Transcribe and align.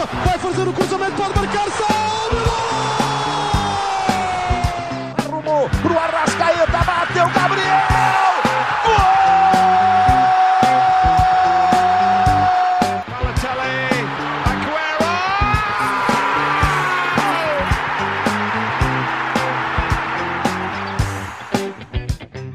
Rafa, 0.00 0.16
vai 0.24 0.38
fazer 0.38 0.66
o 0.66 0.72
cruzamento, 0.72 1.12
pode 1.12 1.34
marcar, 1.38 1.70
salve! 1.72 2.36
Arrumou 5.18 5.68
pro 5.82 5.98
Arrascaeta, 5.98 6.84
bateu 6.84 7.28
Gabriel! 7.28 8.00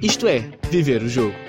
Isto 0.02 0.28
é, 0.28 0.44
viver 0.70 1.02
o 1.02 1.10
jogo. 1.10 1.45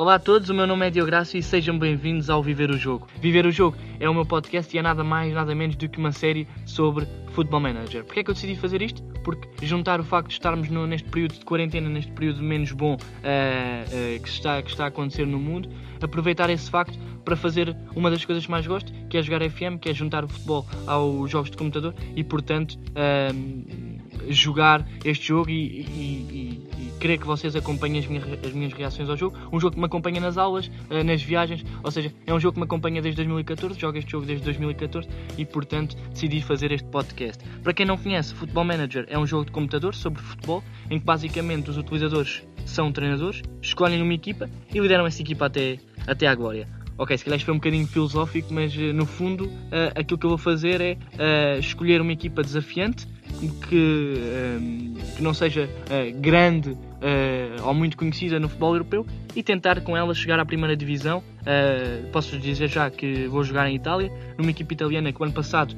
Olá 0.00 0.14
a 0.14 0.18
todos, 0.20 0.48
o 0.48 0.54
meu 0.54 0.64
nome 0.64 0.86
é 0.86 0.90
Diográcio 0.90 1.36
e 1.36 1.42
sejam 1.42 1.76
bem-vindos 1.76 2.30
ao 2.30 2.40
Viver 2.40 2.70
o 2.70 2.78
Jogo. 2.78 3.08
Viver 3.20 3.44
o 3.44 3.50
Jogo 3.50 3.76
é 3.98 4.08
o 4.08 4.14
meu 4.14 4.24
podcast 4.24 4.72
e 4.74 4.78
é 4.78 4.82
nada 4.82 5.02
mais, 5.02 5.34
nada 5.34 5.52
menos 5.56 5.74
do 5.74 5.88
que 5.88 5.98
uma 5.98 6.12
série 6.12 6.46
sobre 6.64 7.04
Football 7.32 7.58
Manager. 7.58 8.04
Porquê 8.04 8.20
é 8.20 8.22
que 8.22 8.30
eu 8.30 8.34
decidi 8.34 8.54
fazer 8.54 8.80
isto? 8.80 9.02
Porque 9.24 9.48
juntar 9.66 9.98
o 9.98 10.04
facto 10.04 10.28
de 10.28 10.34
estarmos 10.34 10.70
no- 10.70 10.86
neste 10.86 11.08
período 11.08 11.32
de 11.34 11.44
quarentena, 11.44 11.88
neste 11.88 12.12
período 12.12 12.40
menos 12.44 12.70
bom 12.70 12.96
eh, 13.24 13.84
eh, 13.90 14.18
que, 14.22 14.28
está, 14.28 14.62
que 14.62 14.70
está 14.70 14.84
a 14.84 14.86
acontecer 14.86 15.26
no 15.26 15.36
mundo, 15.40 15.68
aproveitar 16.00 16.48
esse 16.48 16.70
facto 16.70 16.96
para 17.24 17.34
fazer 17.34 17.76
uma 17.96 18.08
das 18.08 18.24
coisas 18.24 18.44
que 18.46 18.50
mais 18.52 18.68
gosto, 18.68 18.92
que 19.10 19.18
é 19.18 19.22
jogar 19.22 19.40
FM, 19.50 19.78
que 19.80 19.88
é 19.88 19.92
juntar 19.94 20.24
o 20.24 20.28
futebol 20.28 20.64
aos 20.86 21.28
jogos 21.28 21.50
de 21.50 21.56
computador 21.56 21.92
e, 22.14 22.22
portanto, 22.22 22.78
ehm, 22.94 23.87
jogar 24.30 24.86
este 25.04 25.28
jogo 25.28 25.50
e, 25.50 25.54
e- 25.54 26.28
e- 26.30 26.68
e 26.86 27.00
querer 27.00 27.18
que 27.18 27.26
vocês 27.26 27.54
acompanhem 27.54 28.00
as 28.00 28.06
minhas, 28.06 28.24
as 28.44 28.52
minhas 28.52 28.72
reações 28.72 29.08
ao 29.08 29.16
jogo. 29.16 29.36
Um 29.52 29.60
jogo 29.60 29.74
que 29.74 29.80
me 29.80 29.86
acompanha 29.86 30.20
nas 30.20 30.36
aulas, 30.36 30.70
eh, 30.90 31.02
nas 31.02 31.22
viagens, 31.22 31.64
ou 31.82 31.90
seja, 31.90 32.12
é 32.26 32.34
um 32.34 32.40
jogo 32.40 32.54
que 32.54 32.60
me 32.60 32.64
acompanha 32.64 33.00
desde 33.00 33.16
2014, 33.16 33.78
jogo 33.78 33.98
este 33.98 34.10
jogo 34.12 34.26
desde 34.26 34.44
2014 34.44 35.08
e, 35.36 35.44
portanto, 35.44 35.96
decidi 36.12 36.42
fazer 36.42 36.72
este 36.72 36.88
podcast. 36.88 37.42
Para 37.62 37.72
quem 37.72 37.86
não 37.86 37.96
conhece, 37.96 38.34
Football 38.34 38.64
Manager 38.64 39.06
é 39.08 39.18
um 39.18 39.26
jogo 39.26 39.44
de 39.46 39.52
computador 39.52 39.94
sobre 39.94 40.20
futebol, 40.22 40.62
em 40.90 40.98
que 40.98 41.04
basicamente 41.04 41.70
os 41.70 41.76
utilizadores 41.78 42.42
são 42.66 42.90
treinadores, 42.92 43.42
escolhem 43.62 44.02
uma 44.02 44.14
equipa 44.14 44.50
e 44.74 44.78
lideram 44.80 45.06
essa 45.06 45.22
equipa 45.22 45.46
até, 45.46 45.78
até 46.06 46.26
à 46.26 46.34
glória. 46.34 46.68
Ok, 47.00 47.16
se 47.16 47.24
calhar 47.24 47.36
isto 47.36 47.44
foi 47.46 47.54
um 47.54 47.58
bocadinho 47.58 47.86
filosófico, 47.86 48.52
mas 48.52 48.76
eh, 48.76 48.92
no 48.92 49.06
fundo 49.06 49.48
eh, 49.70 49.92
aquilo 49.94 50.18
que 50.18 50.26
eu 50.26 50.30
vou 50.30 50.38
fazer 50.38 50.80
é 50.80 50.98
eh, 51.16 51.58
escolher 51.60 52.00
uma 52.00 52.12
equipa 52.12 52.42
desafiante 52.42 53.06
que, 53.46 54.14
eh, 54.18 55.14
que 55.16 55.22
não 55.22 55.32
seja 55.32 55.68
eh, 55.90 56.10
grande 56.10 56.76
eh, 57.00 57.56
ou 57.62 57.72
muito 57.72 57.96
conhecida 57.96 58.40
no 58.40 58.48
futebol 58.48 58.74
europeu 58.74 59.06
e 59.34 59.42
tentar 59.42 59.80
com 59.82 59.96
ela 59.96 60.14
chegar 60.14 60.40
à 60.40 60.44
primeira 60.44 60.76
divisão. 60.76 61.22
Eh, 61.46 62.08
posso 62.12 62.38
dizer 62.38 62.68
já 62.68 62.90
que 62.90 63.26
vou 63.28 63.44
jogar 63.44 63.68
em 63.68 63.76
Itália, 63.76 64.12
numa 64.36 64.50
equipa 64.50 64.72
italiana 64.72 65.12
que 65.12 65.20
o 65.20 65.24
ano 65.24 65.32
passado 65.32 65.76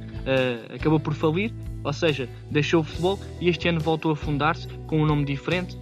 acabou 0.74 1.00
por 1.00 1.14
falir, 1.14 1.50
ou 1.82 1.92
seja, 1.92 2.28
deixou 2.50 2.80
o 2.80 2.84
futebol 2.84 3.18
e 3.40 3.48
este 3.48 3.68
ano 3.68 3.80
voltou 3.80 4.12
a 4.12 4.16
fundar-se 4.16 4.68
com 4.86 5.00
um 5.02 5.06
nome 5.06 5.24
diferente 5.24 5.78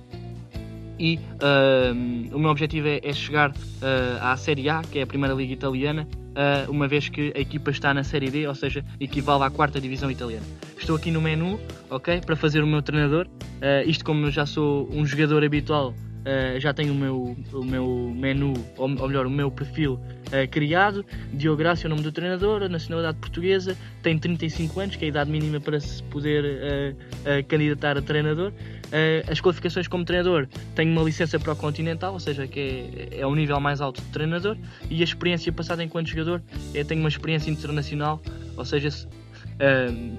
e 0.99 1.19
ahm, 1.41 2.29
o 2.33 2.39
meu 2.39 2.51
objetivo 2.51 2.89
é, 2.89 3.01
é 3.03 3.13
chegar 3.13 3.53
ah, 3.83 4.33
à 4.33 4.37
Série 4.37 4.69
A, 4.69 4.83
que 4.83 4.99
é 4.99 5.03
a 5.03 5.07
primeira 5.07 5.35
liga 5.35 5.53
italiana, 5.53 6.07
ah, 6.35 6.67
uma 6.69 6.89
vez 6.89 7.09
que 7.09 7.33
a 7.35 7.41
equipa 7.41 7.71
está 7.71 7.93
na 7.95 8.05
Série 8.05 8.31
D, 8.31 8.47
ou 8.47 8.55
seja, 8.55 8.85
equivale 9.01 9.45
à 9.45 9.51
quarta 9.51 9.81
divisão 9.81 10.11
italiana. 10.11 10.45
Estou 10.77 10.97
aqui 10.97 11.11
no 11.11 11.21
menu, 11.21 11.59
ok, 11.91 12.21
para 12.25 12.37
fazer 12.37 12.63
o 12.63 12.67
meu 12.67 12.83
treinador. 12.83 13.27
Ah, 13.61 13.83
isto 13.85 14.05
como 14.05 14.27
eu 14.27 14.31
já 14.31 14.47
sou 14.47 14.89
um 14.93 15.05
jogador 15.05 15.45
habitual, 15.45 15.95
ah, 16.25 16.59
já 16.59 16.73
tenho 16.73 16.93
o 16.93 16.97
meu, 16.97 17.37
o 17.53 17.65
meu 17.65 18.13
menu, 18.15 18.55
ou, 18.77 18.89
ou 18.89 19.09
melhor, 19.09 19.27
o 19.27 19.31
meu 19.31 19.51
perfil 19.51 19.99
ah, 20.33 20.47
criado. 20.47 21.05
Diográcio 21.33 21.87
é 21.87 21.89
o 21.89 21.91
nome 21.91 22.03
do 22.03 22.13
treinador, 22.13 22.69
nacionalidade 22.69 23.19
portuguesa, 23.19 23.77
tem 24.03 24.19
35 24.19 24.81
anos, 24.81 24.97
que 24.97 25.05
é 25.05 25.07
a 25.07 25.09
idade 25.11 25.31
mínima 25.31 25.61
para 25.61 25.79
se 25.81 26.03
poder 26.05 26.95
ah, 27.25 27.43
candidatar 27.49 27.97
a 27.99 28.03
treinador. 28.03 28.53
Uh, 28.89 29.31
as 29.31 29.39
qualificações 29.39 29.87
como 29.87 30.03
treinador 30.03 30.49
tenho 30.75 30.91
uma 30.91 31.03
licença 31.03 31.39
para 31.39 31.53
o 31.53 31.57
Continental, 31.57 32.15
ou 32.15 32.19
seja, 32.19 32.47
que 32.47 33.09
é, 33.13 33.21
é 33.21 33.27
o 33.27 33.35
nível 33.35 33.61
mais 33.61 33.83
alto 33.83 34.01
de 34.01 34.07
treinador, 34.09 34.57
e 34.89 35.03
a 35.03 35.05
experiência 35.05 35.53
passada 35.53 35.85
enquanto 35.85 36.07
jogador 36.07 36.43
é 36.73 36.83
tenho 36.83 37.01
uma 37.01 37.11
experiência 37.11 37.51
internacional, 37.51 38.19
ou 38.57 38.65
seja, 38.65 38.91
se, 38.91 39.05
uh, 39.07 39.11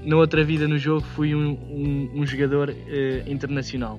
na 0.07 0.17
outra 0.17 0.43
vida 0.43 0.67
no 0.67 0.77
jogo 0.77 1.01
fui 1.15 1.33
um, 1.33 1.49
um- 1.49 2.11
um 2.21 2.25
jogador 2.27 2.69
uh, 2.69 2.75
internacional. 3.31 3.97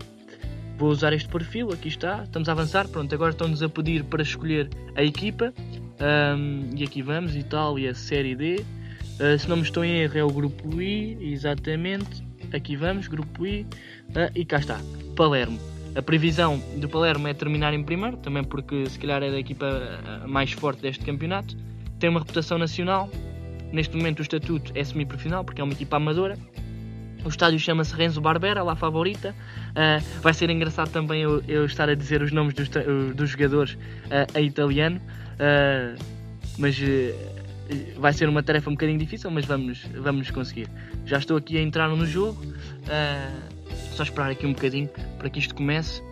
Vou 0.81 0.91
usar 0.91 1.13
este 1.13 1.29
perfil, 1.29 1.71
aqui 1.73 1.87
está, 1.87 2.25
estamos 2.25 2.49
a 2.49 2.53
avançar, 2.53 2.89
pronto, 2.89 3.15
agora 3.15 3.31
estão-nos 3.31 3.63
a 3.63 3.69
pedir 3.69 4.03
para 4.03 4.23
escolher 4.23 4.69
a 4.97 5.05
equipa, 5.05 5.55
um, 6.37 6.71
e 6.77 6.83
aqui 6.83 7.03
vamos, 7.03 7.37
Itália, 7.37 7.95
Série 7.95 8.35
D, 8.35 8.65
Uh, 9.21 9.39
se 9.39 9.47
não 9.47 9.57
me 9.57 9.63
estou 9.63 9.85
em 9.85 10.01
erro 10.01 10.17
é 10.17 10.25
o 10.25 10.31
grupo 10.31 10.81
I, 10.81 11.19
exatamente, 11.21 12.25
aqui 12.55 12.75
vamos, 12.75 13.07
grupo 13.07 13.47
I, 13.47 13.67
ah, 14.17 14.31
e 14.35 14.47
cá 14.47 14.57
está, 14.57 14.81
Palermo. 15.15 15.61
A 15.95 16.01
previsão 16.01 16.59
do 16.79 16.89
Palermo 16.89 17.29
é 17.29 17.35
terminar 17.35 17.75
em 17.75 17.85
primeiro, 17.85 18.17
também 18.17 18.43
porque 18.43 18.89
se 18.89 18.99
calhar 18.99 19.23
é 19.23 19.31
da 19.31 19.39
equipa 19.39 19.67
ah, 19.67 20.27
mais 20.27 20.53
forte 20.53 20.81
deste 20.81 21.05
campeonato. 21.05 21.55
Tem 21.99 22.09
uma 22.09 22.21
reputação 22.21 22.57
nacional. 22.57 23.11
Neste 23.71 23.95
momento 23.95 24.21
o 24.21 24.23
estatuto 24.23 24.73
é 24.75 24.83
semi-profissional 24.83 25.45
porque 25.45 25.61
é 25.61 25.65
uma 25.65 25.75
equipa 25.75 25.99
amadora. 25.99 26.39
O 27.25 27.28
estádio 27.28 27.58
chama-se 27.58 27.94
Renzo 27.94 28.20
Barbera, 28.20 28.62
lá 28.62 28.75
favorita. 28.75 29.34
Ah, 29.75 29.98
vai 30.22 30.32
ser 30.32 30.48
engraçado 30.50 30.91
também 30.91 31.22
eu, 31.22 31.42
eu 31.47 31.64
estar 31.66 31.88
a 31.88 31.94
dizer 31.94 32.22
os 32.22 32.32
nomes 32.32 32.54
dos, 32.54 32.69
dos 33.14 33.31
jogadores 33.31 33.76
ah, 34.10 34.26
a 34.34 34.41
italiano. 34.41 35.00
Ah, 35.38 35.94
mas 36.58 36.78
vai 37.97 38.12
ser 38.12 38.28
uma 38.28 38.42
tarefa 38.42 38.69
um 38.69 38.75
bocadinho 38.75 38.98
difícil, 38.98 39.31
mas 39.31 39.44
vamos, 39.44 39.84
vamos 39.97 40.31
conseguir. 40.31 40.69
Já 41.04 41.19
estou 41.19 41.36
aqui 41.36 41.56
a 41.56 41.62
entrar 41.62 41.88
no 41.88 42.06
jogo. 42.06 42.42
só 43.94 44.02
esperar 44.02 44.31
aqui 44.31 44.47
um 44.47 44.52
bocadinho 44.52 44.88
para 45.19 45.28
que 45.31 45.38
isto 45.38 45.54
comece. 45.54 46.02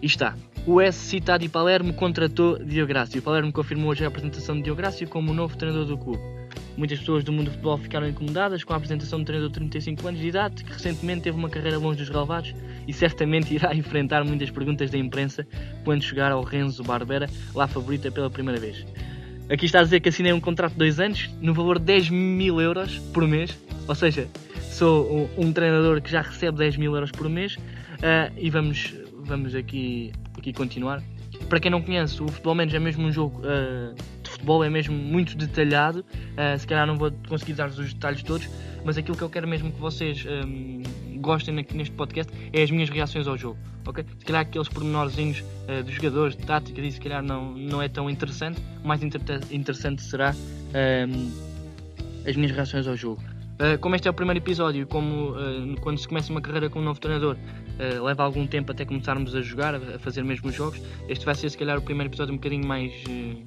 E 0.00 0.06
está. 0.06 0.34
O 0.64 0.80
S 0.80 0.96
citado 0.96 1.44
e 1.44 1.48
Palermo 1.48 1.92
contratou 1.92 2.58
Diográcio. 2.58 3.20
Palermo 3.20 3.52
confirmou 3.52 3.90
hoje 3.90 4.04
a 4.04 4.08
apresentação 4.08 4.56
de 4.56 4.62
Diográcio 4.62 5.08
como 5.08 5.34
novo 5.34 5.56
treinador 5.56 5.86
do 5.86 5.98
clube. 5.98 6.41
Muitas 6.76 6.98
pessoas 7.00 7.22
do 7.22 7.32
mundo 7.32 7.46
do 7.46 7.50
futebol 7.50 7.76
ficaram 7.76 8.08
incomodadas 8.08 8.64
com 8.64 8.72
a 8.72 8.76
apresentação 8.76 9.18
do 9.18 9.24
treinador 9.24 9.50
de 9.50 9.54
35 9.56 10.08
anos 10.08 10.20
de 10.20 10.28
idade, 10.28 10.64
que 10.64 10.72
recentemente 10.72 11.22
teve 11.22 11.36
uma 11.36 11.48
carreira 11.48 11.78
longe 11.78 11.98
dos 11.98 12.08
relevados 12.08 12.54
e 12.86 12.92
certamente 12.92 13.54
irá 13.54 13.72
enfrentar 13.76 14.24
muitas 14.24 14.50
perguntas 14.50 14.90
da 14.90 14.98
imprensa 14.98 15.46
quando 15.84 16.02
chegar 16.02 16.32
ao 16.32 16.42
Renzo 16.42 16.82
Barbera, 16.82 17.28
lá 17.54 17.66
favorita 17.66 18.10
pela 18.10 18.30
primeira 18.30 18.58
vez. 18.58 18.86
Aqui 19.50 19.66
está 19.66 19.80
a 19.80 19.82
dizer 19.82 20.00
que 20.00 20.08
assinei 20.08 20.32
um 20.32 20.40
contrato 20.40 20.72
de 20.72 20.78
dois 20.78 20.98
anos 20.98 21.28
no 21.40 21.52
valor 21.52 21.78
de 21.78 21.84
10 21.84 22.10
mil 22.10 22.60
euros 22.60 22.98
por 23.12 23.26
mês, 23.26 23.58
ou 23.86 23.94
seja, 23.94 24.26
sou 24.70 25.28
um, 25.36 25.52
treinador 25.52 26.00
que 26.00 26.10
já 26.10 26.22
recebe 26.22 26.56
10 26.56 26.78
mil 26.78 26.94
euros 26.94 27.10
por 27.10 27.28
mês 27.28 27.58
ah, 28.02 28.32
e 28.36 28.48
vamos, 28.48 28.94
vamos 29.24 29.54
aqui, 29.54 30.12
aqui 30.38 30.52
continuar. 30.52 31.02
Para 31.48 31.60
quem 31.60 31.70
não 31.70 31.82
conhece, 31.82 32.22
o 32.22 32.28
Futebol 32.28 32.54
Menos 32.54 32.72
é 32.72 32.78
mesmo 32.78 33.06
um 33.06 33.12
jogo 33.12 33.42
de 33.42 33.94
futebol, 34.32 34.64
é 34.64 34.70
mesmo 34.70 34.94
muito 34.94 35.36
detalhado. 35.36 36.04
Ah, 36.36 36.56
se 36.58 36.66
calhar 36.66 36.86
não 36.86 36.96
vou 36.96 37.12
conseguir 37.28 37.54
dar-vos 37.54 37.78
os 37.78 37.92
detalhes 37.92 38.22
todos, 38.22 38.48
mas 38.84 38.98
aquilo 38.98 39.16
que 39.16 39.22
eu 39.22 39.30
quero 39.30 39.46
mesmo 39.46 39.70
que 39.70 39.80
vocês 39.80 40.24
ahm, 40.26 40.82
gostem 41.20 41.58
aqui 41.58 41.76
neste 41.76 41.94
podcast 41.94 42.32
é 42.52 42.62
as 42.62 42.70
minhas 42.70 42.90
reações 42.90 43.26
ao 43.28 43.36
jogo. 43.36 43.58
ok? 43.86 44.04
Se 44.18 44.24
calhar 44.24 44.42
aqueles 44.42 44.68
pormenorzinhos 44.68 45.44
ah, 45.68 45.82
dos 45.82 45.94
jogadores, 45.94 46.36
de 46.36 46.44
tática, 46.44 46.80
e 46.80 46.90
se 46.90 47.00
calhar 47.00 47.22
não, 47.22 47.52
não 47.52 47.80
é 47.80 47.88
tão 47.88 48.10
interessante. 48.10 48.60
O 48.84 48.88
mais 48.88 49.02
inter- 49.02 49.20
interessante 49.50 50.02
será 50.02 50.30
ahm, 50.74 51.30
as 52.26 52.36
minhas 52.36 52.52
reações 52.52 52.86
ao 52.86 52.96
jogo. 52.96 53.22
Uh, 53.52 53.78
como 53.78 53.94
este 53.94 54.08
é 54.08 54.10
o 54.10 54.14
primeiro 54.14 54.40
episódio, 54.40 54.86
como 54.88 55.32
uh, 55.32 55.80
quando 55.82 55.98
se 55.98 56.08
começa 56.08 56.32
uma 56.32 56.40
carreira 56.40 56.68
com 56.68 56.80
um 56.80 56.82
novo 56.82 56.98
treinador, 56.98 57.36
uh, 57.36 58.02
leva 58.02 58.24
algum 58.24 58.44
tempo 58.44 58.72
até 58.72 58.84
começarmos 58.84 59.36
a 59.36 59.40
jogar, 59.40 59.74
a 59.76 59.98
fazer 60.00 60.24
mesmo 60.24 60.48
os 60.48 60.54
jogos. 60.54 60.80
Este 61.08 61.24
vai 61.24 61.34
ser 61.34 61.48
se 61.50 61.56
calhar 61.56 61.78
o 61.78 61.82
primeiro 61.82 62.08
episódio 62.10 62.32
um 62.32 62.38
bocadinho 62.38 62.66
mais, 62.66 62.90
uh, 62.90 63.42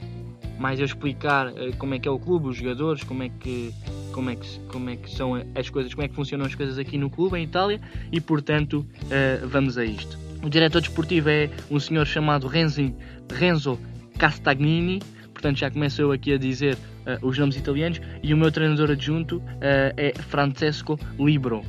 mais 0.59 0.79
a 0.79 0.83
explicar 0.83 1.47
uh, 1.47 1.75
como 1.77 1.93
é 1.93 1.99
que 1.99 2.07
é 2.07 2.11
o 2.11 2.19
clube, 2.19 2.47
os 2.47 2.57
jogadores, 2.57 3.03
como 3.03 3.23
é 3.23 3.29
que 3.29 3.73
como 4.11 4.29
é 4.29 4.35
que 4.35 4.59
como 4.67 4.89
é 4.89 4.95
que 4.95 5.09
são 5.09 5.35
as 5.55 5.69
coisas, 5.69 5.93
como 5.93 6.05
é 6.05 6.07
que 6.07 6.15
funcionam 6.15 6.45
as 6.45 6.55
coisas 6.55 6.77
aqui 6.77 6.97
no 6.97 7.09
clube 7.09 7.37
em 7.37 7.43
Itália 7.43 7.79
e 8.11 8.21
portanto 8.21 8.85
uh, 9.03 9.47
vamos 9.47 9.77
a 9.77 9.85
isto. 9.85 10.17
O 10.43 10.49
diretor 10.49 10.81
desportivo 10.81 11.29
é 11.29 11.49
um 11.71 11.79
senhor 11.79 12.05
chamado 12.05 12.47
Renzi, 12.47 12.93
Renzo 13.31 13.79
Castagnini, 14.17 15.01
portanto 15.33 15.57
já 15.57 15.69
começo 15.69 16.01
eu 16.01 16.11
aqui 16.11 16.33
a 16.33 16.37
dizer 16.37 16.75
uh, 16.75 17.27
os 17.27 17.37
nomes 17.37 17.57
italianos, 17.57 17.99
e 18.21 18.33
o 18.33 18.37
meu 18.37 18.51
treinador 18.51 18.91
adjunto 18.91 19.41
é 19.61 20.13
Francesco 20.29 20.99
Libro. 21.19 21.63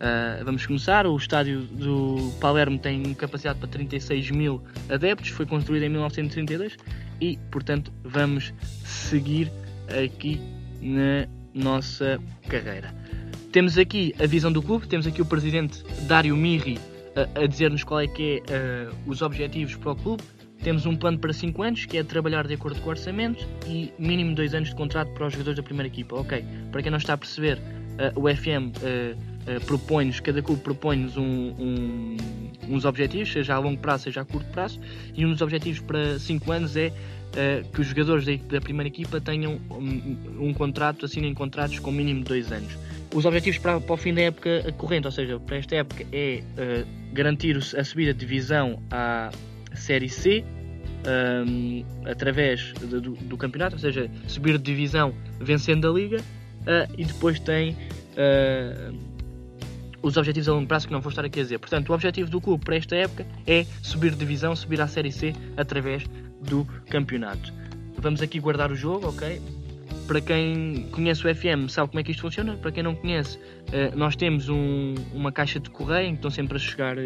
Uh, 0.00 0.42
vamos 0.44 0.64
começar. 0.64 1.06
O 1.06 1.14
estádio 1.14 1.60
do 1.60 2.32
Palermo 2.40 2.78
tem 2.78 3.12
capacidade 3.12 3.58
para 3.58 3.68
36 3.68 4.30
mil 4.30 4.62
adeptos, 4.88 5.28
foi 5.28 5.44
construído 5.44 5.82
em 5.82 5.90
1932 5.90 6.76
e, 7.20 7.38
portanto, 7.50 7.92
vamos 8.02 8.54
seguir 8.82 9.52
aqui 9.88 10.40
na 10.80 11.28
nossa 11.54 12.18
carreira. 12.48 12.94
Temos 13.52 13.76
aqui 13.76 14.14
a 14.18 14.26
visão 14.26 14.50
do 14.50 14.62
clube, 14.62 14.88
temos 14.88 15.06
aqui 15.06 15.20
o 15.20 15.26
presidente 15.26 15.84
Dário 16.06 16.34
Mirri 16.34 16.78
a, 17.14 17.42
a 17.42 17.46
dizer-nos 17.46 17.84
qual 17.84 18.00
é 18.00 18.06
que 18.06 18.42
é 18.48 18.88
uh, 18.88 19.10
os 19.10 19.20
objetivos 19.20 19.74
para 19.74 19.92
o 19.92 19.96
clube. 19.96 20.22
temos 20.62 20.86
um 20.86 20.96
plano 20.96 21.18
para 21.18 21.32
5 21.32 21.62
anos, 21.62 21.84
que 21.84 21.98
é 21.98 22.02
trabalhar 22.02 22.46
de 22.46 22.54
acordo 22.54 22.80
com 22.80 22.86
o 22.86 22.90
orçamento, 22.90 23.46
e 23.66 23.92
mínimo 23.98 24.34
2 24.34 24.54
anos 24.54 24.70
de 24.70 24.76
contrato 24.76 25.12
para 25.12 25.26
os 25.26 25.32
jogadores 25.34 25.58
da 25.58 25.62
primeira 25.62 25.88
equipa. 25.88 26.16
Ok, 26.16 26.42
para 26.72 26.82
quem 26.82 26.90
não 26.90 26.98
está 26.98 27.12
a 27.12 27.18
perceber, 27.18 27.58
uh, 27.58 28.18
o 28.18 28.34
FM 28.34 28.72
uh, 29.46 29.56
uh, 29.56 29.60
propõe-nos, 29.66 30.20
cada 30.20 30.42
clube 30.42 30.62
propõe-nos 30.62 31.16
um, 31.16 31.22
um, 31.22 32.16
uns 32.68 32.84
objetivos, 32.84 33.32
seja 33.32 33.54
a 33.54 33.58
longo 33.58 33.78
prazo, 33.80 34.04
seja 34.04 34.20
a 34.20 34.24
curto 34.24 34.50
prazo, 34.50 34.80
e 35.14 35.24
um 35.24 35.32
dos 35.32 35.40
objetivos 35.40 35.80
para 35.80 36.18
5 36.18 36.52
anos 36.52 36.76
é 36.76 36.92
que 37.72 37.80
os 37.80 37.86
jogadores 37.86 38.26
da, 38.26 38.32
da, 38.54 38.60
primeira 38.60 38.88
equipa 38.88 39.20
tenham 39.20 39.60
um, 39.70 40.48
um 40.48 40.52
contrato, 40.52 41.06
assinem 41.06 41.32
contratos 41.32 41.78
com 41.78 41.92
mínimo 41.92 42.24
2 42.24 42.50
anos. 42.50 42.76
Os 43.14 43.24
objetivos 43.24 43.56
para, 43.58 43.80
para, 43.80 43.94
o 43.94 43.96
fim 43.96 44.12
da 44.12 44.22
época 44.22 44.74
corrente, 44.76 45.06
ou 45.06 45.12
seja, 45.12 45.38
para 45.38 45.56
esta 45.58 45.76
época, 45.76 46.04
é 46.12 46.42
garantir 47.12 47.56
a 47.56 47.84
subida 47.84 48.12
de 48.12 48.18
divisão 48.18 48.82
à 48.90 49.30
Série 49.76 50.08
C 50.08 50.44
um, 51.06 51.84
através 52.04 52.72
do, 52.72 53.00
do, 53.00 53.36
campeonato, 53.36 53.76
ou 53.76 53.80
seja, 53.80 54.10
subir 54.26 54.58
de 54.58 54.64
divisão 54.64 55.14
vencendo 55.38 55.88
a 55.88 55.92
liga 55.92 56.18
uh, 56.20 56.94
e 56.96 57.04
depois 57.04 57.40
tem 57.40 57.72
uh, 57.72 58.94
os 60.02 60.16
objetivos 60.16 60.48
a 60.48 60.52
longo 60.52 60.66
prazo 60.66 60.86
que 60.86 60.92
não 60.92 61.00
vou 61.00 61.10
estar 61.10 61.24
aqui 61.24 61.40
a 61.40 61.42
dizer. 61.42 61.58
Portanto, 61.58 61.90
o 61.90 61.92
objetivo 61.92 62.30
do 62.30 62.40
clube 62.40 62.64
para 62.64 62.76
esta 62.76 62.96
época 62.96 63.26
é 63.46 63.64
subir 63.82 64.14
divisão, 64.14 64.54
subir 64.56 64.80
à 64.80 64.88
Série 64.88 65.12
C 65.12 65.34
através 65.56 66.04
do 66.40 66.64
campeonato. 66.88 67.52
Vamos 67.98 68.22
aqui 68.22 68.40
guardar 68.40 68.70
o 68.70 68.74
jogo, 68.74 69.08
ok? 69.08 69.40
Para 70.06 70.20
quem 70.20 70.88
conhece 70.90 71.26
o 71.26 71.34
FM 71.34 71.68
sabe 71.68 71.88
como 71.90 72.00
é 72.00 72.02
que 72.02 72.10
isto 72.10 72.22
funciona. 72.22 72.56
Para 72.56 72.72
quem 72.72 72.82
não 72.82 72.94
conhece, 72.94 73.38
uh, 73.38 73.96
nós 73.96 74.16
temos 74.16 74.48
um, 74.48 74.94
uma 75.12 75.30
caixa 75.30 75.60
de 75.60 75.70
correio 75.70 76.08
em 76.08 76.12
que 76.12 76.18
estão 76.18 76.30
sempre 76.30 76.56
a 76.56 76.60
chegar 76.60 76.96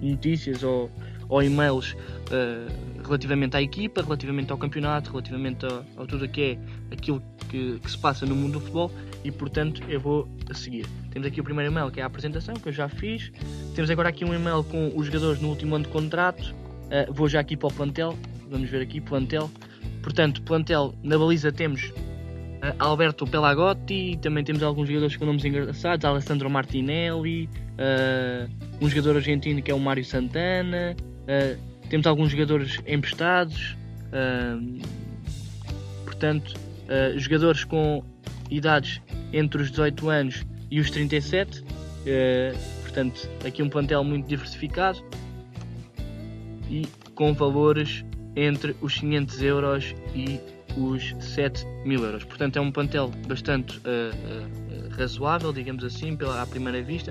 notícias 0.00 0.62
ou 0.62 0.90
ou 1.28 1.42
e-mails 1.42 1.92
uh, 1.92 3.02
relativamente 3.06 3.56
à 3.56 3.62
equipa, 3.62 4.02
relativamente 4.02 4.52
ao 4.52 4.58
campeonato, 4.58 5.10
relativamente 5.10 5.64
a, 5.64 6.02
a 6.02 6.06
tudo 6.06 6.24
o 6.24 6.28
que 6.28 6.42
é 6.42 6.58
aquilo 6.92 7.22
que, 7.48 7.78
que, 7.78 7.90
se 7.90 7.98
passa 7.98 8.26
no 8.26 8.34
mundo 8.34 8.54
do 8.54 8.60
futebol 8.60 8.90
e 9.24 9.30
portanto 9.30 9.82
eu 9.88 10.00
vou 10.00 10.28
seguir. 10.52 10.86
Temos 11.10 11.28
aqui 11.28 11.40
o 11.40 11.44
primeiro 11.44 11.70
e-mail 11.70 11.90
que 11.90 12.00
é 12.00 12.02
a 12.02 12.06
apresentação 12.06 12.54
que 12.54 12.68
eu 12.68 12.72
já 12.72 12.88
fiz. 12.88 13.32
Temos 13.74 13.90
agora 13.90 14.08
aqui 14.08 14.24
um 14.24 14.34
e-mail 14.34 14.64
com 14.64 14.92
os 14.94 15.06
jogadores 15.06 15.40
no 15.40 15.48
último 15.48 15.76
ano 15.76 15.84
de 15.84 15.90
contrato. 15.90 16.54
Uh, 16.86 17.12
vou 17.12 17.28
já 17.28 17.40
aqui 17.40 17.56
para 17.56 17.68
o 17.68 17.72
plantel. 17.72 18.16
Vamos 18.50 18.68
ver 18.68 18.82
aqui 18.82 19.00
plantel. 19.00 19.50
Portanto, 20.02 20.42
plantel 20.42 20.94
na 21.02 21.18
baliza 21.18 21.50
temos 21.50 21.84
uh, 21.84 22.74
Alberto 22.78 23.26
Pelagotti, 23.26 24.18
também 24.22 24.44
temos 24.44 24.62
alguns 24.62 24.88
jogadores 24.88 25.16
com 25.16 25.24
nomes 25.24 25.44
engraçados, 25.44 26.04
Alessandro 26.04 26.48
Martinelli, 26.48 27.48
uh, 27.72 28.48
um 28.80 28.88
jogador 28.88 29.16
argentino 29.16 29.62
que 29.62 29.70
é 29.70 29.74
o 29.74 29.80
Mário 29.80 30.04
Santana, 30.04 30.94
Uh, 31.26 31.58
temos 31.88 32.06
alguns 32.06 32.30
jogadores 32.30 32.80
emprestados, 32.86 33.76
uh, 34.12 34.80
portanto, 36.04 36.54
uh, 36.84 37.18
jogadores 37.18 37.64
com 37.64 38.02
idades 38.48 39.00
entre 39.32 39.62
os 39.62 39.70
18 39.70 40.08
anos 40.08 40.46
e 40.70 40.78
os 40.78 40.90
37, 40.90 41.64
portanto, 42.82 43.28
aqui 43.44 43.62
um 43.62 43.68
plantel 43.68 44.04
muito 44.04 44.26
diversificado 44.26 45.02
e 46.70 46.86
com 47.14 47.34
valores 47.34 48.04
entre 48.36 48.76
os 48.80 48.94
500 48.98 49.42
euros 49.42 49.94
e 50.14 50.40
os 50.76 51.14
7 51.20 51.64
mil 51.84 52.04
euros. 52.04 52.24
Portanto, 52.24 52.56
é 52.56 52.60
um 52.60 52.70
plantel 52.70 53.10
bastante 53.26 53.80
razoável, 54.96 55.52
digamos 55.52 55.84
assim, 55.84 56.16
pela 56.16 56.42
à 56.42 56.46
primeira 56.46 56.82
vista 56.82 57.10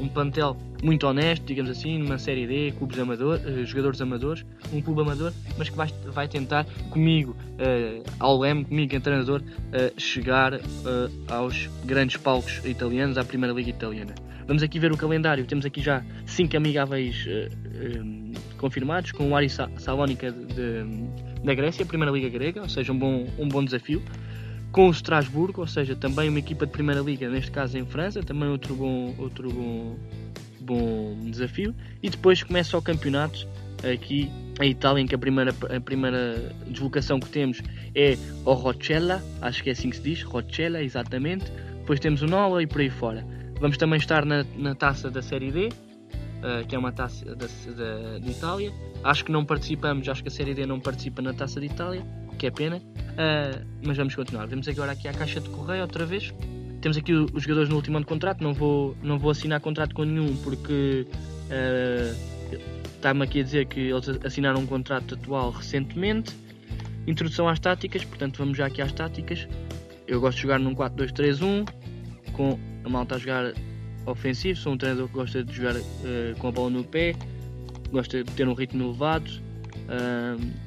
um 0.00 0.08
plantel 0.08 0.56
muito 0.82 1.06
honesto, 1.06 1.44
digamos 1.44 1.70
assim, 1.70 1.98
numa 1.98 2.18
série 2.18 2.46
D, 2.46 2.72
clubes 2.76 2.98
amador, 2.98 3.40
uh, 3.40 3.64
jogadores 3.64 4.00
amadores, 4.00 4.44
um 4.72 4.82
clube 4.82 5.00
amador, 5.00 5.32
mas 5.56 5.70
que 5.70 5.76
vai, 5.76 5.88
vai 6.06 6.28
tentar 6.28 6.66
comigo, 6.90 7.32
uh, 7.32 8.02
ao 8.18 8.38
leme, 8.38 8.64
comigo, 8.64 9.00
treinador, 9.00 9.40
uh, 9.40 10.00
chegar 10.00 10.60
aos 11.28 11.70
grandes 11.84 12.16
palcos 12.18 12.60
italianos, 12.64 13.16
à 13.16 13.24
Primeira 13.24 13.54
Liga 13.54 13.70
Italiana. 13.70 14.14
Vamos 14.46 14.62
aqui 14.62 14.78
ver 14.78 14.92
o 14.92 14.96
calendário, 14.96 15.46
temos 15.46 15.64
aqui 15.64 15.80
já 15.80 16.04
cinco 16.26 16.54
amigáveis 16.54 17.26
um, 17.26 18.32
confirmados, 18.58 19.10
com 19.12 19.30
o 19.30 19.34
Ari 19.34 19.48
Salónica 19.48 20.30
de, 20.30 20.84
da 21.42 21.54
Grécia, 21.54 21.86
Primeira 21.86 22.12
Liga 22.12 22.28
Grega, 22.28 22.60
ou 22.60 22.68
seja, 22.68 22.92
um 22.92 22.98
bom, 22.98 23.26
um 23.38 23.48
bom 23.48 23.64
desafio 23.64 24.02
com 24.74 24.88
o 24.88 24.90
Strasbourg, 24.90 25.54
ou 25.60 25.68
seja, 25.68 25.94
também 25.94 26.28
uma 26.28 26.40
equipa 26.40 26.66
de 26.66 26.72
primeira 26.72 27.00
liga, 27.00 27.30
neste 27.30 27.52
caso 27.52 27.78
em 27.78 27.86
França, 27.86 28.24
também 28.24 28.48
outro 28.48 28.74
bom, 28.74 29.14
outro 29.18 29.48
bom, 29.48 29.96
bom 30.60 31.16
desafio. 31.30 31.72
E 32.02 32.10
depois 32.10 32.42
começa 32.42 32.76
o 32.76 32.82
campeonato 32.82 33.46
aqui 33.88 34.28
em 34.60 34.70
Itália, 34.70 35.00
em 35.00 35.06
que 35.06 35.14
a 35.14 35.18
primeira, 35.18 35.54
a 35.74 35.80
primeira 35.80 36.52
deslocação 36.66 37.20
que 37.20 37.28
temos 37.28 37.62
é 37.94 38.18
o 38.44 38.52
Roccella, 38.52 39.22
acho 39.40 39.62
que 39.62 39.68
é 39.68 39.72
assim 39.72 39.90
que 39.90 39.96
se 39.96 40.02
diz, 40.02 40.22
Roccella, 40.24 40.82
exatamente. 40.82 41.44
Depois 41.78 42.00
temos 42.00 42.20
o 42.22 42.26
Nola 42.26 42.60
e 42.60 42.66
por 42.66 42.80
aí 42.80 42.90
fora. 42.90 43.24
Vamos 43.60 43.76
também 43.76 43.98
estar 43.98 44.26
na, 44.26 44.44
na 44.56 44.74
taça 44.74 45.08
da 45.08 45.22
Série 45.22 45.52
D, 45.52 45.68
uh, 45.68 46.66
que 46.66 46.74
é 46.74 46.78
uma 46.78 46.90
taça 46.90 47.24
da, 47.26 47.46
da, 47.46 48.18
de 48.18 48.28
Itália. 48.28 48.72
Acho 49.04 49.24
que 49.24 49.30
não 49.30 49.44
participamos, 49.44 50.08
acho 50.08 50.20
que 50.20 50.28
a 50.28 50.32
Série 50.32 50.52
D 50.52 50.66
não 50.66 50.80
participa 50.80 51.22
na 51.22 51.32
taça 51.32 51.60
de 51.60 51.66
Itália 51.66 52.04
que 52.34 52.46
é 52.46 52.50
pena. 52.50 52.76
Uh, 52.76 53.64
mas 53.82 53.96
vamos 53.96 54.14
continuar. 54.14 54.46
Vamos 54.46 54.66
agora 54.68 54.92
aqui 54.92 55.08
à 55.08 55.12
caixa 55.12 55.40
de 55.40 55.48
correio 55.50 55.82
outra 55.82 56.04
vez. 56.04 56.32
Temos 56.80 56.96
aqui 56.96 57.12
os 57.12 57.42
jogadores 57.42 57.68
no 57.68 57.76
último 57.76 57.96
ano 57.96 58.04
de 58.04 58.08
contrato. 58.08 58.42
Não 58.42 58.52
vou, 58.52 58.96
não 59.02 59.18
vou 59.18 59.30
assinar 59.30 59.60
contrato 59.60 59.94
com 59.94 60.04
nenhum 60.04 60.36
porque 60.36 61.06
está-me 62.96 63.22
aqui 63.22 63.40
a 63.40 63.42
dizer 63.42 63.66
que 63.66 63.80
eles 63.80 64.08
assinaram 64.24 64.60
um 64.60 64.66
contrato 64.66 65.14
atual 65.14 65.50
recentemente. 65.50 66.34
Introdução 67.06 67.46
às 67.46 67.60
táticas, 67.60 68.02
portanto 68.04 68.38
vamos 68.38 68.56
já 68.56 68.66
aqui 68.66 68.80
às 68.80 68.92
táticas. 68.92 69.46
Eu 70.06 70.20
gosto 70.20 70.36
de 70.36 70.42
jogar 70.42 70.58
num 70.58 70.74
4-2-3-1 70.74 71.68
com 72.32 72.58
a 72.82 72.88
malta 72.88 73.16
a 73.16 73.18
jogar 73.18 73.52
ofensivo. 74.06 74.58
Sou 74.58 74.72
um 74.72 74.78
treinador 74.78 75.08
que 75.08 75.14
gosta 75.14 75.44
de 75.44 75.52
jogar 75.52 75.76
uh, 75.76 75.82
com 76.38 76.48
a 76.48 76.52
bola 76.52 76.70
no 76.70 76.84
pé, 76.84 77.14
gosta 77.90 78.24
de 78.24 78.30
ter 78.32 78.48
um 78.48 78.54
ritmo 78.54 78.84
elevado. 78.84 79.30
Uh, 79.84 80.63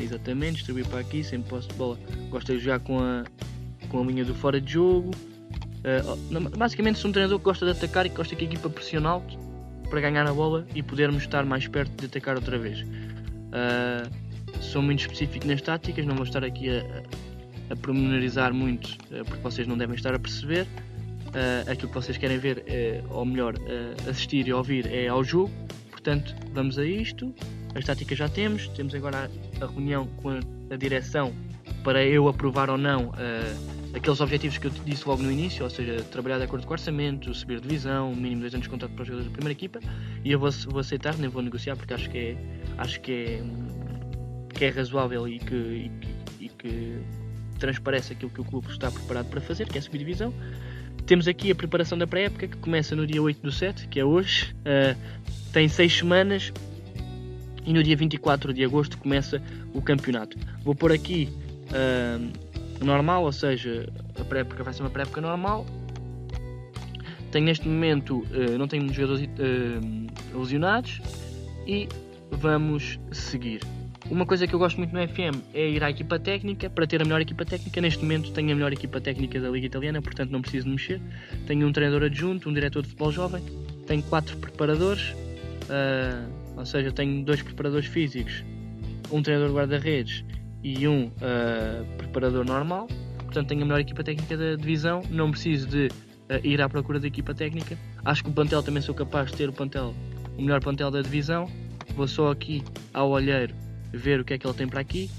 Exatamente, 0.00 0.56
distribuir 0.56 0.86
para 0.86 1.00
aqui, 1.00 1.22
sem 1.22 1.40
posse 1.42 1.68
de 1.68 1.74
bola. 1.74 1.98
Gosta 2.30 2.52
de 2.52 2.60
jogar 2.60 2.80
com 2.80 2.98
a, 2.98 3.24
com 3.88 4.02
a 4.02 4.04
linha 4.04 4.24
do 4.24 4.34
fora 4.34 4.60
de 4.60 4.72
jogo. 4.72 5.10
Uh, 5.82 6.56
basicamente 6.56 6.98
sou 6.98 7.08
um 7.08 7.12
treinador 7.12 7.38
que 7.38 7.44
gosta 7.44 7.64
de 7.64 7.72
atacar 7.72 8.06
e 8.06 8.10
que 8.10 8.16
gosta 8.16 8.36
que 8.36 8.44
a 8.44 8.46
equipa 8.46 8.70
pressione 8.70 9.06
alto 9.06 9.36
para 9.90 10.00
ganhar 10.00 10.26
a 10.26 10.32
bola 10.32 10.66
e 10.74 10.82
podermos 10.82 11.22
estar 11.22 11.44
mais 11.44 11.66
perto 11.66 11.92
de 12.00 12.06
atacar 12.06 12.36
outra 12.36 12.58
vez. 12.58 12.80
Uh, 12.80 14.08
sou 14.60 14.80
muito 14.80 15.00
específico 15.00 15.46
nas 15.46 15.60
táticas, 15.60 16.06
não 16.06 16.14
vou 16.14 16.24
estar 16.24 16.42
aqui 16.42 16.70
a, 16.70 16.80
a, 16.80 17.72
a 17.74 17.76
promenorizar 17.76 18.54
muito 18.54 18.86
uh, 19.10 19.24
porque 19.26 19.42
vocês 19.42 19.66
não 19.66 19.76
devem 19.76 19.94
estar 19.94 20.14
a 20.14 20.18
perceber. 20.18 20.66
Uh, 21.28 21.70
aquilo 21.70 21.88
que 21.88 21.94
vocês 21.94 22.16
querem 22.16 22.38
ver, 22.38 22.62
é, 22.66 23.02
ou 23.10 23.24
melhor, 23.24 23.54
assistir 24.08 24.46
e 24.46 24.52
ouvir 24.52 24.86
é 24.86 25.08
ao 25.08 25.22
jogo. 25.22 25.50
Portanto, 25.90 26.34
vamos 26.52 26.78
a 26.78 26.84
isto. 26.84 27.34
As 27.74 27.84
táticas 27.84 28.18
já 28.18 28.28
temos, 28.28 28.68
temos 28.68 28.94
agora 28.94 29.30
a, 29.60 29.66
reunião 29.66 30.06
com 30.22 30.30
a, 30.30 30.40
a, 30.70 30.76
direção 30.76 31.32
para 31.82 32.04
eu 32.04 32.28
aprovar 32.28 32.68
ou 32.68 32.76
não 32.76 33.06
uh, 33.08 33.94
aqueles 33.94 34.20
objetivos 34.20 34.58
que 34.58 34.66
eu 34.66 34.70
disse 34.84 35.08
logo 35.08 35.22
no 35.22 35.32
início, 35.32 35.64
ou 35.64 35.70
seja, 35.70 36.02
trabalhar 36.04 36.38
de 36.38 36.44
acordo 36.44 36.66
com 36.66 36.70
o 36.70 36.74
orçamento, 36.74 37.32
subir 37.34 37.60
divisão, 37.60 38.14
mínimo 38.14 38.42
dois 38.42 38.54
anos 38.54 38.64
de 38.64 38.70
contrato 38.70 38.92
para 38.92 39.02
os 39.02 39.08
jogadores 39.08 39.30
da 39.30 39.36
primeira 39.36 39.52
equipa, 39.52 39.80
e 40.24 40.32
eu 40.32 40.38
vou, 40.38 40.50
vou, 40.68 40.80
aceitar, 40.80 41.16
nem 41.16 41.30
vou 41.30 41.42
negociar 41.42 41.76
porque 41.76 41.94
acho 41.94 42.10
que 42.10 42.18
é, 42.18 42.36
acho 42.78 43.00
que 43.00 43.12
é, 43.12 43.42
que 44.54 44.64
é 44.66 44.68
razoável 44.68 45.26
e 45.26 45.38
que, 45.38 45.54
e 45.54 45.90
que, 46.00 46.44
e 46.44 46.48
que 46.48 46.98
transparece 47.58 48.12
aquilo 48.12 48.30
que 48.30 48.40
o 48.40 48.44
clube 48.44 48.68
está 48.68 48.90
preparado 48.90 49.28
para 49.30 49.40
fazer, 49.40 49.68
que 49.68 49.78
é 49.78 49.80
subir 49.80 49.98
divisão. 49.98 50.32
Temos 51.06 51.26
aqui 51.26 51.50
a 51.50 51.54
preparação 51.54 51.98
da 51.98 52.06
pré-época 52.06 52.46
que 52.46 52.56
começa 52.58 52.94
no 52.94 53.06
dia 53.06 53.20
8 53.20 53.40
do 53.40 53.50
7, 53.50 53.88
que 53.88 53.98
é 53.98 54.04
hoje. 54.04 54.54
Uh, 54.60 54.96
tem 55.52 55.68
6 55.68 55.98
semanas, 55.98 56.52
e 57.64 57.72
no 57.72 57.82
dia 57.82 57.96
24 57.96 58.52
de 58.52 58.64
agosto 58.64 58.98
começa 58.98 59.42
o 59.74 59.80
campeonato. 59.80 60.36
Vou 60.62 60.74
pôr 60.74 60.92
aqui 60.92 61.28
uh, 61.68 62.84
normal, 62.84 63.24
ou 63.24 63.32
seja, 63.32 63.88
a 64.18 64.24
pré-época 64.24 64.62
vai 64.62 64.72
ser 64.72 64.82
uma 64.82 64.90
pré-época 64.90 65.20
normal. 65.20 65.66
Tenho 67.30 67.46
neste 67.46 67.66
momento, 67.66 68.18
uh, 68.18 68.58
não 68.58 68.68
tenho 68.68 68.92
jogadores 68.92 69.24
uh, 69.24 70.38
lesionados 70.38 71.00
e 71.66 71.88
vamos 72.30 72.98
seguir. 73.10 73.60
Uma 74.10 74.26
coisa 74.26 74.46
que 74.46 74.54
eu 74.54 74.58
gosto 74.58 74.76
muito 74.78 74.92
no 74.92 75.00
FM 75.08 75.40
é 75.54 75.70
ir 75.70 75.82
à 75.82 75.88
equipa 75.88 76.18
técnica 76.18 76.68
para 76.68 76.86
ter 76.86 77.00
a 77.00 77.04
melhor 77.04 77.20
equipa 77.20 77.44
técnica. 77.44 77.80
Neste 77.80 78.02
momento 78.02 78.32
tenho 78.32 78.52
a 78.52 78.54
melhor 78.54 78.72
equipa 78.72 79.00
técnica 79.00 79.40
da 79.40 79.48
Liga 79.48 79.66
Italiana, 79.66 80.02
portanto 80.02 80.30
não 80.30 80.42
preciso 80.42 80.68
mexer. 80.68 81.00
Tenho 81.46 81.66
um 81.66 81.72
treinador 81.72 82.02
adjunto, 82.02 82.50
um 82.50 82.52
diretor 82.52 82.82
de 82.82 82.88
futebol 82.88 83.12
jovem, 83.12 83.42
tenho 83.86 84.02
quatro 84.02 84.36
preparadores. 84.36 85.14
Uh, 85.62 86.41
ou 86.56 86.66
seja, 86.66 86.92
tenho 86.92 87.24
dois 87.24 87.42
preparadores 87.42 87.86
físicos, 87.86 88.44
um 89.10 89.22
treinador 89.22 89.54
guarda-redes 89.54 90.24
e 90.62 90.86
um 90.86 91.06
uh, 91.06 91.84
preparador 91.98 92.44
normal. 92.44 92.88
Portanto, 93.18 93.48
tenho 93.48 93.62
a 93.62 93.64
melhor 93.64 93.80
equipa 93.80 94.04
técnica 94.04 94.36
da 94.36 94.56
divisão. 94.56 95.02
Não 95.10 95.30
preciso 95.30 95.66
de 95.66 95.86
uh, 95.86 96.44
ir 96.44 96.60
à 96.60 96.68
procura 96.68 97.00
da 97.00 97.06
equipa 97.06 97.34
técnica. 97.34 97.76
Acho 98.04 98.22
que 98.24 98.30
o 98.30 98.32
plantel 98.32 98.62
também 98.62 98.82
sou 98.82 98.94
capaz 98.94 99.30
de 99.30 99.36
ter 99.36 99.48
o 99.48 99.52
plantel, 99.52 99.94
o 100.36 100.42
melhor 100.42 100.60
plantel 100.60 100.90
da 100.90 101.00
divisão. 101.00 101.48
vou 101.96 102.06
só 102.06 102.30
aqui 102.30 102.62
ao 102.92 103.10
olheiro 103.10 103.54
ver 103.92 104.20
o 104.20 104.24
que 104.24 104.34
é 104.34 104.38
que 104.38 104.46
ele 104.46 104.54
tem 104.54 104.68
para 104.68 104.80
aqui. 104.80 105.10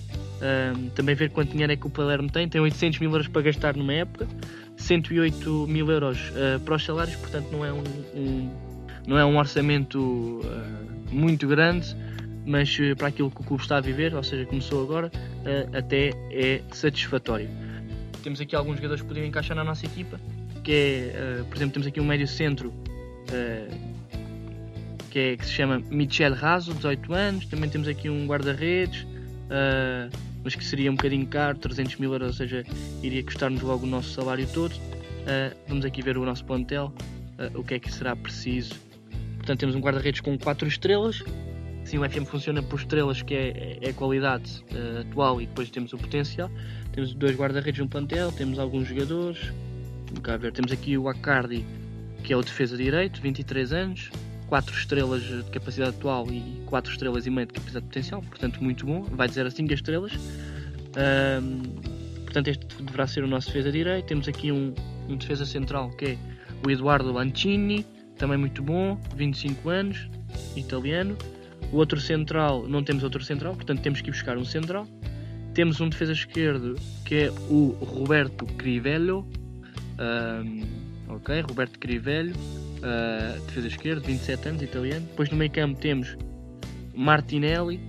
Um, 0.43 0.89
também 0.89 1.15
ver 1.15 1.29
quanto 1.29 1.51
dinheiro 1.51 1.71
é 1.71 1.75
que 1.75 1.87
o 1.87 1.89
Palermo 1.89 2.29
tem. 2.29 2.47
Tem 2.49 2.59
800 2.59 2.99
mil 2.99 3.11
euros 3.11 3.27
para 3.27 3.41
gastar 3.43 3.75
numa 3.75 3.93
época, 3.93 4.27
108 4.75 5.67
mil 5.67 5.89
euros 5.89 6.31
uh, 6.31 6.59
para 6.59 6.75
os 6.75 6.83
salários, 6.83 7.15
portanto 7.15 7.49
não 7.51 7.63
é 7.63 7.71
um, 7.71 7.83
um 8.13 8.51
não 9.07 9.17
é 9.17 9.25
um 9.25 9.37
orçamento 9.37 9.99
uh, 9.99 11.02
muito 11.13 11.47
grande, 11.47 11.95
mas 12.45 12.77
uh, 12.79 12.95
para 12.97 13.07
aquilo 13.07 13.31
que 13.31 13.41
o 13.41 13.43
clube 13.43 13.63
está 13.63 13.77
a 13.77 13.81
viver, 13.81 14.13
ou 14.13 14.23
seja, 14.23 14.45
começou 14.45 14.83
agora, 14.83 15.11
até 15.77 16.11
é 16.31 16.61
satisfatório. 16.71 17.49
Temos 18.23 18.39
aqui 18.39 18.55
alguns 18.55 18.77
jogadores 18.77 19.01
que 19.01 19.07
podiam 19.07 19.25
encaixar 19.25 19.55
na 19.55 19.63
nossa 19.63 19.85
equipa, 19.85 20.19
que 20.63 20.71
é, 20.71 21.43
por 21.47 21.57
exemplo, 21.57 21.73
temos 21.73 21.87
aqui 21.87 21.99
um 21.99 22.05
médio 22.05 22.27
centro 22.27 22.73
que, 25.09 25.19
é, 25.19 25.37
que 25.37 25.45
se 25.45 25.51
chama 25.51 25.79
Michel 25.91 26.33
Raso, 26.33 26.73
18 26.73 27.13
anos. 27.13 27.45
Também 27.45 27.69
temos 27.69 27.87
aqui 27.87 28.09
um 28.09 28.25
guarda-redes, 28.25 29.05
mas 30.43 30.55
que 30.55 30.63
seria 30.63 30.89
um 30.89 30.95
bocadinho 30.95 31.27
caro, 31.27 31.57
300 31.57 31.97
mil 31.97 32.13
euros, 32.13 32.29
ou 32.29 32.33
seja, 32.33 32.63
iria 33.01 33.23
custar-nos 33.23 33.61
logo 33.61 33.85
o 33.85 33.89
nosso 33.89 34.11
salário 34.11 34.47
todo. 34.47 34.73
Vamos 35.67 35.83
aqui 35.85 36.01
ver 36.01 36.17
o 36.17 36.25
nosso 36.25 36.45
plantel, 36.45 36.93
o 37.53 37.63
que 37.63 37.75
é 37.75 37.79
que 37.79 37.91
será 37.91 38.15
preciso. 38.15 38.73
Portanto, 39.43 39.59
temos 39.59 39.75
um 39.75 39.81
guarda-redes 39.81 40.21
com 40.21 40.37
4 40.37 40.65
estrelas. 40.65 41.21
Sim, 41.83 41.97
o 41.97 42.09
FM 42.09 42.25
funciona 42.25 42.63
por 42.63 42.79
estrelas, 42.79 43.21
que 43.21 43.35
é, 43.35 43.77
é 43.81 43.89
a 43.89 43.93
qualidade 43.93 44.63
atual, 45.01 45.41
e 45.41 45.45
depois 45.45 45.69
temos 45.69 45.91
o 45.91 45.97
potencial. 45.97 46.49
Temos 46.93 47.13
dois 47.13 47.35
guarda-redes 47.35 47.81
no 47.81 47.89
plantel, 47.89 48.31
temos 48.31 48.57
alguns 48.57 48.87
jogadores. 48.87 49.51
Cá 50.21 50.37
ver, 50.37 50.53
temos 50.53 50.71
aqui 50.71 50.97
o 50.97 51.09
Acardi, 51.09 51.65
que 52.23 52.31
é 52.31 52.37
o 52.37 52.41
defesa 52.41 52.77
direito, 52.77 53.21
23 53.21 53.73
anos. 53.73 54.09
4 54.47 54.75
estrelas 54.75 55.23
de 55.23 55.43
capacidade 55.51 55.95
atual 55.95 56.25
e 56.31 56.63
4 56.67 56.91
estrelas 56.91 57.25
e 57.25 57.29
meia 57.29 57.47
de 57.47 57.53
capacidade 57.53 57.85
potencial, 57.87 58.21
portanto 58.21 58.63
muito 58.63 58.85
bom, 58.85 59.01
vai 59.01 59.27
0 59.27 59.47
a 59.47 59.51
5 59.51 59.73
estrelas. 59.73 60.11
Portanto 62.23 62.47
este 62.47 62.65
deverá 62.83 63.07
ser 63.07 63.23
o 63.23 63.27
nosso 63.27 63.47
defesa 63.47 63.71
direito. 63.71 64.05
Temos 64.05 64.27
aqui 64.27 64.51
um, 64.51 64.73
um 65.09 65.17
defesa 65.17 65.45
central 65.45 65.89
que 65.91 66.05
é 66.05 66.17
o 66.63 66.69
Eduardo 66.69 67.11
Lancini, 67.11 67.85
também 68.23 68.37
muito 68.37 68.63
bom, 68.63 68.97
25 69.17 69.69
anos, 69.69 70.09
italiano. 70.55 71.17
O 71.73 71.75
outro 71.75 71.99
central, 71.99 72.65
não 72.69 72.81
temos 72.81 73.03
outro 73.03 73.21
central, 73.21 73.53
portanto 73.53 73.81
temos 73.81 73.99
que 73.99 74.07
ir 74.09 74.11
buscar 74.11 74.37
um 74.37 74.45
central. 74.45 74.87
Temos 75.53 75.81
um 75.81 75.89
defesa 75.89 76.13
esquerdo 76.13 76.79
que 77.03 77.15
é 77.15 77.31
o 77.49 77.75
Roberto 77.81 78.45
Crivello. 78.45 79.27
Um, 79.99 80.63
ok, 81.15 81.41
Roberto 81.41 81.77
Crivello 81.77 82.31
uh, 82.31 83.41
defesa 83.45 83.67
esquerda, 83.67 84.07
27 84.07 84.47
anos, 84.47 84.61
italiano. 84.61 85.05
Depois 85.05 85.29
no 85.29 85.35
meio 85.35 85.51
campo 85.51 85.77
temos 85.81 86.15
Martinelli, 86.95 87.81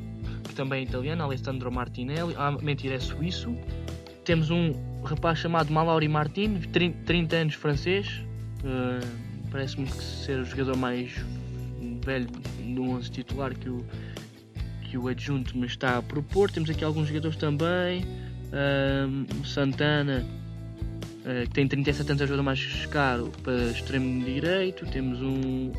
que 0.43 0.55
também 0.57 0.81
é 0.81 0.83
italiano, 0.83 1.23
Alessandro 1.23 1.71
Martinelli. 1.71 2.35
Ah, 2.37 2.51
mentira, 2.51 2.97
é 2.97 2.99
suíço. 2.99 3.57
Temos 4.25 4.51
um 4.51 4.73
rapaz 5.05 5.39
chamado 5.39 5.73
Malauri 5.73 6.09
Martin, 6.09 6.59
30 7.07 7.37
anos, 7.37 7.55
francês. 7.55 8.21
Uh, 8.65 9.24
Parece-me 9.55 9.89
ser 9.89 10.41
o 10.41 10.45
jogador 10.45 10.77
mais 10.77 11.13
velho 12.05 12.29
no 12.59 12.91
11 12.91 13.09
titular 13.09 13.55
que 13.55 13.69
o, 13.69 13.87
que 14.83 14.99
o 14.99 15.07
adjunto 15.07 15.57
me 15.57 15.65
está 15.65 15.97
a 15.97 16.03
propor. 16.03 16.51
Temos 16.51 16.69
aqui 16.71 16.83
alguns 16.83 17.07
jogadores 17.07 17.37
também. 17.37 18.05
Uh, 18.51 19.47
Santana 19.47 20.27
uh, 21.21 21.47
que 21.47 21.55
tem 21.55 21.69
37 21.69 22.11
anos, 22.11 22.21
é 22.23 22.25
o 22.25 22.27
jogador 22.27 22.43
mais 22.43 22.87
caro 22.87 23.31
para 23.45 23.71
extremo 23.71 24.25
direito. 24.25 24.87
Temos 24.87 25.23
um, 25.23 25.71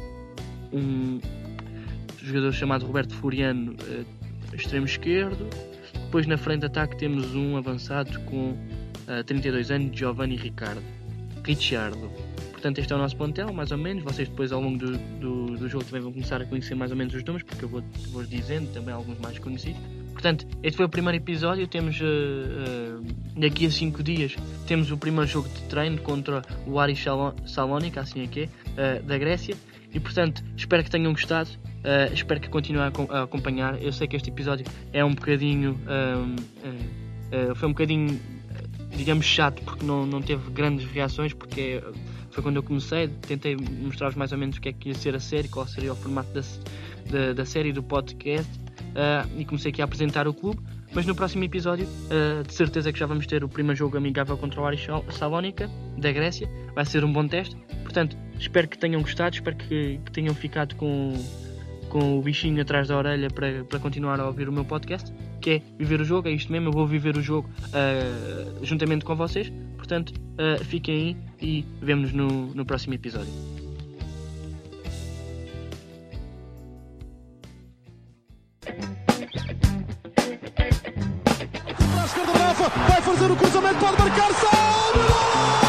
um 0.71 1.19
jogador 2.23 2.53
chamado 2.53 2.85
Roberto 2.85 3.13
Furiano, 3.15 3.73
uh, 3.73 4.55
extremo 4.55 4.85
esquerdo. 4.85 5.49
Depois 5.93 6.25
na 6.25 6.37
frente 6.37 6.61
de 6.61 6.67
ataque 6.67 6.95
temos 6.95 7.35
um 7.35 7.57
avançado 7.57 8.21
com 8.21 8.51
uh, 8.51 8.57
eh, 9.09 9.23
32 9.23 9.69
anos, 9.69 9.97
Giovanni 9.97 10.37
Ricardo. 10.37 10.81
Ricciardo. 11.43 12.34
Portanto, 12.65 12.79
este 12.79 12.93
é 12.93 12.95
o 12.95 12.99
nosso 12.99 13.15
plantel, 13.15 13.53
mais 13.53 13.71
ou 13.71 13.77
menos. 13.77 14.03
Vocês 14.03 14.27
depois 14.27 14.51
ao 14.51 14.59
longo 14.59 14.79
do, 14.79 14.97
do, 14.97 15.55
do 15.55 15.69
jogo 15.69 15.85
também 15.85 16.01
vão 16.01 16.11
começar 16.11 16.41
a 16.41 16.45
conhecer 16.45 16.73
mais 16.73 16.89
ou 16.89 16.97
menos 16.97 17.13
os 17.13 17.23
nomes, 17.23 17.43
porque 17.43 17.63
eu 17.63 17.69
vou, 17.69 17.83
vou 18.11 18.23
dizendo 18.23 18.73
também 18.73 18.91
alguns 18.91 19.19
mais 19.19 19.37
conhecidos. 19.37 19.79
Portanto, 20.13 20.47
este 20.63 20.75
foi 20.75 20.87
o 20.87 20.89
primeiro 20.89 21.15
episódio. 21.15 21.67
Temos 21.67 22.01
uh, 22.01 22.03
uh, 22.03 23.39
daqui 23.39 23.67
a 23.67 23.69
5 23.69 24.01
dias 24.01 24.35
temos 24.65 24.89
o 24.89 24.97
primeiro 24.97 25.29
jogo 25.29 25.47
de 25.47 25.61
treino 25.65 26.01
contra 26.01 26.41
o 26.65 26.79
Aris 26.79 27.05
Salónica, 27.45 28.01
assim 28.01 28.23
é 28.23 28.27
que 28.27 28.49
é, 28.75 28.99
uh, 28.99 29.03
da 29.03 29.15
Grécia. 29.15 29.55
E 29.93 29.99
portanto, 29.99 30.43
espero 30.57 30.83
que 30.83 30.89
tenham 30.89 31.11
gostado. 31.13 31.51
espero 32.15 32.39
que 32.39 32.49
continuem 32.49 32.91
a, 33.11 33.21
acompanhar. 33.21 33.79
Eu 33.79 33.93
sei 33.93 34.07
que 34.07 34.15
este 34.15 34.31
episódio 34.31 34.65
é 34.91 35.05
um 35.05 35.13
bocadinho. 35.13 35.79
foi 37.57 37.69
um 37.69 37.73
bocadinho, 37.73 38.19
digamos, 38.97 39.23
chato 39.27 39.61
porque 39.61 39.85
não, 39.85 40.03
não 40.07 40.19
teve 40.19 40.49
grandes 40.49 40.87
reações. 40.87 41.31
Porque 41.31 41.79
foi 42.35 42.43
quando 42.43 42.57
eu 42.57 42.63
comecei. 42.63 43.07
Tentei 43.07 43.55
mostrar-vos 43.55 44.15
mais 44.15 44.33
ou 44.33 44.37
menos 44.37 44.57
o 44.57 44.61
que 44.61 44.69
é 44.69 44.73
que 44.73 44.89
ia 44.89 44.95
ser 44.95 45.15
a 45.15 45.19
série, 45.19 45.47
qual 45.47 45.65
seria 45.65 45.93
o 45.93 45.95
formato 45.95 46.29
da, 46.33 46.41
da, 47.09 47.33
da 47.33 47.45
série 47.45 47.71
do 47.71 47.81
podcast 47.81 48.51
uh, 48.59 49.39
e 49.39 49.45
comecei 49.45 49.71
aqui 49.71 49.81
a 49.81 49.85
apresentar 49.85 50.27
o 50.27 50.33
clube. 50.33 50.59
Mas 50.93 51.05
no 51.05 51.15
próximo 51.15 51.45
episódio, 51.45 51.85
uh, 51.85 52.43
de 52.45 52.53
certeza 52.53 52.91
que 52.91 52.99
já 52.99 53.05
vamos 53.05 53.25
ter 53.25 53.43
o 53.43 53.49
primeiro 53.49 53.77
jogo 53.77 53.97
amigável 53.97 54.37
contra 54.37 54.59
o 54.59 54.65
Aris 54.65 54.85
Salónica, 55.11 55.69
da 55.97 56.11
Grécia. 56.11 56.49
Vai 56.73 56.85
ser 56.85 57.05
um 57.05 57.11
bom 57.11 57.25
teste. 57.25 57.55
Portanto, 57.83 58.17
espero 58.37 58.67
que 58.67 58.77
tenham 58.77 59.01
gostado, 59.01 59.35
espero 59.35 59.55
que, 59.55 59.99
que 60.05 60.11
tenham 60.11 60.35
ficado 60.35 60.75
com, 60.75 61.13
com 61.87 62.19
o 62.19 62.21
bichinho 62.21 62.61
atrás 62.61 62.89
da 62.89 62.97
orelha 62.97 63.29
para, 63.29 63.63
para 63.63 63.79
continuar 63.79 64.19
a 64.19 64.27
ouvir 64.27 64.49
o 64.49 64.51
meu 64.51 64.65
podcast, 64.65 65.09
que 65.45 65.51
é 65.51 65.61
viver 65.77 66.01
o 66.01 66.03
jogo. 66.03 66.27
É 66.27 66.31
isto 66.31 66.51
mesmo, 66.51 66.69
eu 66.69 66.71
vou 66.73 66.87
viver 66.87 67.15
o 67.15 67.21
jogo 67.21 67.47
uh, 67.67 68.65
juntamente 68.65 69.05
com 69.05 69.15
vocês. 69.15 69.53
Portanto, 69.77 70.09
uh, 70.09 70.63
fiquem 70.65 70.95
aí 70.95 71.17
e 71.39 71.65
vemo-nos 71.79 72.11
no, 72.11 72.47
no 72.55 72.65
próximo 72.65 72.95
episódio. 72.95 73.31
vai 82.87 83.01
fazer 83.01 83.31
o 83.31 83.35
cruzamento, 83.35 83.79
pode 83.79 83.97
marcar 83.99 84.33
salve! 84.33 85.64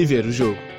Viver 0.00 0.24
o 0.24 0.32
jogo. 0.32 0.69